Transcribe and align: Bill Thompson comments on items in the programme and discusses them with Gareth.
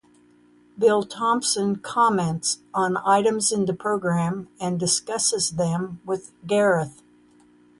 Bill 0.79 1.03
Thompson 1.03 1.75
comments 1.75 2.57
on 2.73 2.97
items 3.05 3.51
in 3.51 3.65
the 3.65 3.73
programme 3.75 4.47
and 4.59 4.79
discusses 4.79 5.51
them 5.51 6.01
with 6.07 6.31
Gareth. 6.47 7.03